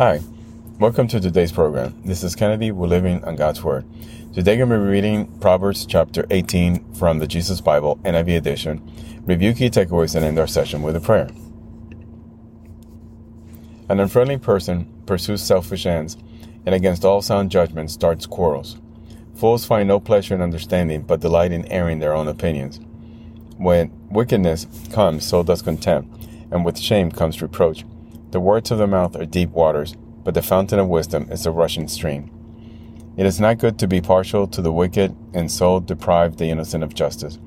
[0.00, 0.22] Hi,
[0.78, 1.94] welcome to today's program.
[2.06, 2.70] This is Kennedy.
[2.70, 3.84] We're living on God's Word.
[4.32, 8.80] Today I'm going to be reading Proverbs chapter 18 from the Jesus Bible NIV edition,
[9.26, 11.28] review key takeaways, and end our session with a prayer.
[13.90, 16.16] An unfriendly person pursues selfish ends,
[16.64, 18.78] and against all sound judgment starts quarrels.
[19.34, 22.80] Fools find no pleasure in understanding, but delight in airing their own opinions.
[23.58, 27.84] When wickedness comes, so does contempt, and with shame comes reproach.
[28.30, 31.50] The words of the mouth are deep waters, but the fountain of wisdom is a
[31.50, 32.30] rushing stream.
[33.16, 36.84] It is not good to be partial to the wicked, and so deprive the innocent
[36.84, 37.40] of justice.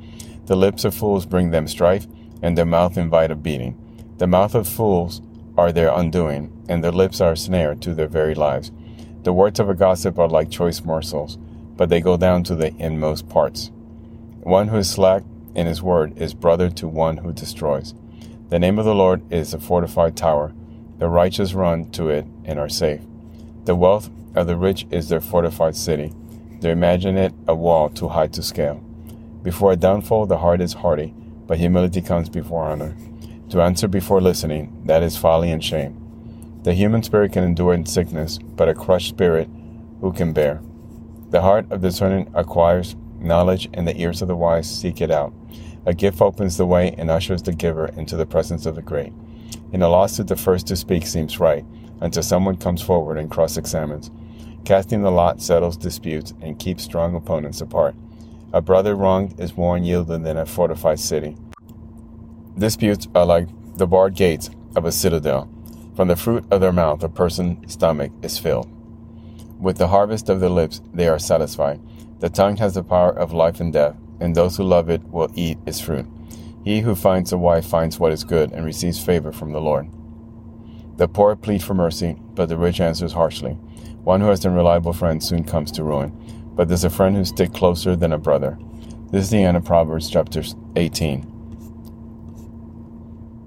[0.45, 2.05] The lips of fools bring them strife,
[2.41, 3.77] and their mouth invite a beating.
[4.17, 5.21] The mouth of fools
[5.57, 8.69] are their undoing, and their lips are a snare to their very lives.
[9.23, 11.37] The words of a gossip are like choice morsels,
[11.77, 13.71] but they go down to the inmost parts.
[14.41, 15.23] One who is slack
[15.55, 17.95] in his word is brother to one who destroys.
[18.49, 20.53] The name of the Lord is a fortified tower
[21.03, 23.01] the righteous run to it and are safe.
[23.65, 26.13] The wealth of the rich is their fortified city.
[26.61, 28.75] They imagine it a wall too high to scale.
[29.41, 31.13] Before a downfall, the heart is hardy,
[31.45, 32.95] but humility comes before honor.
[33.49, 35.99] To answer before listening, that is folly and shame.
[36.63, 39.49] The human spirit can endure in sickness, but a crushed spirit
[39.99, 40.61] who can bear?
[41.31, 45.11] The heart of the discerning acquires knowledge, and the ears of the wise seek it
[45.11, 45.33] out.
[45.85, 49.11] A gift opens the way and ushers the giver into the presence of the great.
[49.73, 51.65] In a lawsuit, the first to speak seems right
[51.99, 54.09] until someone comes forward and cross examines.
[54.65, 57.95] Casting the lot settles disputes and keeps strong opponents apart.
[58.53, 61.35] A brother wronged is more unyielding than a fortified city.
[62.57, 65.49] Disputes are like the barred gates of a citadel.
[65.95, 68.69] From the fruit of their mouth, a person's stomach is filled.
[69.59, 71.81] With the harvest of their lips, they are satisfied.
[72.19, 75.31] The tongue has the power of life and death, and those who love it will
[75.35, 76.05] eat its fruit.
[76.63, 79.89] He who finds a wife finds what is good and receives favor from the Lord.
[80.97, 83.53] The poor plead for mercy, but the rich answers harshly.
[84.03, 86.11] One who has an unreliable friend soon comes to ruin,
[86.55, 88.57] but there's a friend who sticks closer than a brother.
[89.11, 90.43] This is the end of Proverbs chapter
[90.75, 91.29] 18.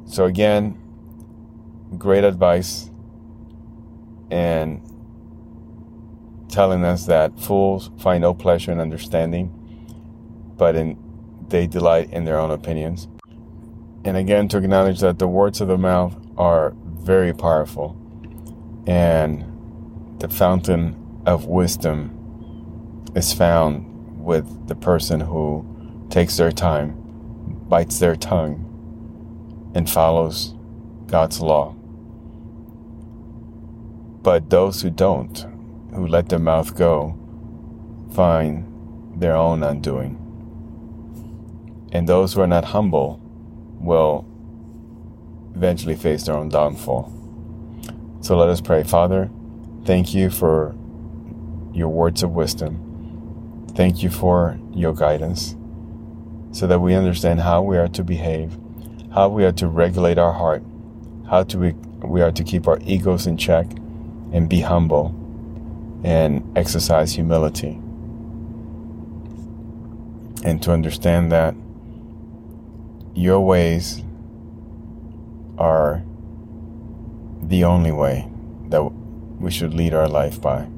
[0.07, 0.79] So, again,
[1.99, 2.91] great advice
[4.31, 4.81] and
[6.49, 9.53] telling us that fools find no pleasure in understanding,
[10.57, 10.97] but in
[11.49, 13.09] they delight in their own opinions.
[14.05, 17.97] And again, to acknowledge that the words of the mouth are very powerful,
[18.87, 19.45] and
[20.21, 20.97] the fountain
[21.27, 22.13] of wisdom
[23.15, 23.85] is found
[24.25, 25.65] with the person who
[26.11, 26.97] takes their time,
[27.69, 28.63] bites their tongue,
[29.75, 30.55] and follows
[31.07, 31.75] God's law.
[34.23, 35.47] But those who don't,
[35.95, 37.17] who let their mouth go,
[38.13, 40.26] find their own undoing.
[41.97, 43.19] And those who are not humble
[43.81, 44.27] will
[45.55, 47.11] eventually face their own downfall.
[48.21, 48.83] So let us pray.
[48.83, 49.31] Father,
[49.87, 50.77] thank you for
[51.73, 53.67] your words of wisdom.
[53.75, 55.57] Thank you for your guidance
[56.53, 58.59] so that we understand how we are to behave,
[59.15, 60.63] how we are to regulate our heart,
[61.31, 61.73] how to be,
[62.07, 63.71] we are to keep our egos in check
[64.35, 65.15] and be humble
[66.05, 67.81] and exercise humility.
[70.45, 71.55] And to understand that
[73.17, 74.03] your ways
[75.57, 76.05] are
[77.43, 78.29] the only way
[78.69, 80.69] that we should lead our life by.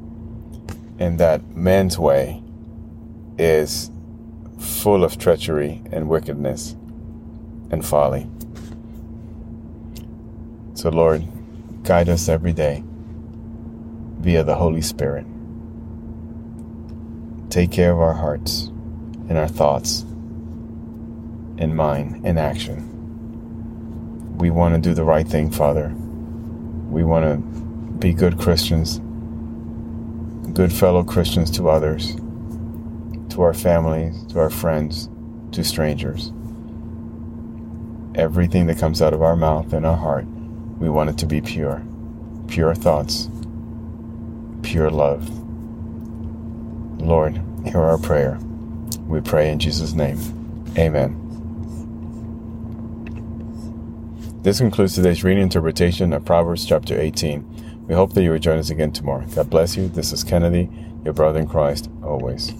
[1.00, 2.40] And that man's way
[3.38, 3.90] is
[4.58, 6.76] full of treachery and wickedness
[7.72, 8.28] and folly.
[10.74, 11.26] So, Lord,
[11.82, 12.84] guide us every day
[14.20, 15.26] via the Holy Spirit.
[17.50, 18.68] Take care of our hearts
[19.28, 20.04] and our thoughts
[21.58, 22.84] in mind in action.
[24.38, 25.92] We want to do the right thing, Father.
[26.88, 27.36] We want to
[27.98, 29.00] be good Christians,
[30.54, 32.14] good fellow Christians to others,
[33.30, 35.10] to our families, to our friends,
[35.52, 36.32] to strangers.
[38.14, 40.26] Everything that comes out of our mouth and our heart,
[40.78, 41.82] we want it to be pure.
[42.46, 43.28] Pure thoughts,
[44.62, 45.28] pure love.
[47.00, 48.38] Lord, hear our prayer.
[49.06, 50.18] We pray in Jesus' name.
[50.78, 51.27] Amen.
[54.40, 57.86] This concludes today's reading interpretation of Proverbs chapter 18.
[57.88, 59.26] We hope that you will join us again tomorrow.
[59.34, 59.88] God bless you.
[59.88, 60.70] This is Kennedy,
[61.04, 62.54] your brother in Christ, always.